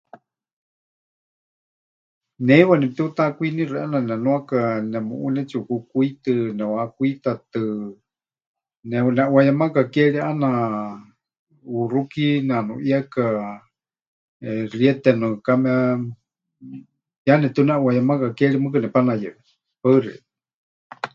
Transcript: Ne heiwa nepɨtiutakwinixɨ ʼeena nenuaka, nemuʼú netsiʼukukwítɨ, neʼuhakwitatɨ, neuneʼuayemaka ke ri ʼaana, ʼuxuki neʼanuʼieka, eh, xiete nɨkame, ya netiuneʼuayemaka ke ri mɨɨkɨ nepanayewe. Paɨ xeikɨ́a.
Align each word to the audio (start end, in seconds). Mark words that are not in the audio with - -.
Ne 2.45 2.51
heiwa 2.57 2.75
nepɨtiutakwinixɨ 2.77 3.75
ʼeena 3.81 3.99
nenuaka, 4.07 4.59
nemuʼú 4.91 5.27
netsiʼukukwítɨ, 5.35 6.33
neʼuhakwitatɨ, 6.57 7.61
neuneʼuayemaka 8.89 9.81
ke 9.93 10.03
ri 10.13 10.19
ʼaana, 10.23 10.49
ʼuxuki 11.73 12.27
neʼanuʼieka, 12.47 13.23
eh, 14.49 14.63
xiete 14.71 15.11
nɨkame, 15.19 15.73
ya 17.27 17.33
netiuneʼuayemaka 17.41 18.27
ke 18.37 18.43
ri 18.51 18.57
mɨɨkɨ 18.63 18.77
nepanayewe. 18.81 19.41
Paɨ 19.81 19.97
xeikɨ́a. 20.05 20.23